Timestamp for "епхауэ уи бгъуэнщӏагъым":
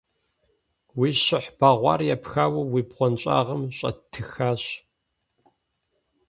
2.15-3.63